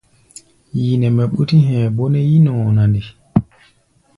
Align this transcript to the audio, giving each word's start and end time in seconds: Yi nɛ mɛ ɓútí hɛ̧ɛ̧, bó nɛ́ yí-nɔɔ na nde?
Yi 0.81 0.93
nɛ 1.01 1.07
mɛ 1.17 1.23
ɓútí 1.33 1.57
hɛ̧ɛ̧, 1.65 1.89
bó 1.95 2.03
nɛ́ 2.13 2.25
yí-nɔɔ 2.29 2.67
na 2.75 2.83
nde? 2.89 3.01